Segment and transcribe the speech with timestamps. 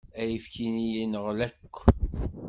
[0.21, 1.75] Ayefki-nni yenɣel akk.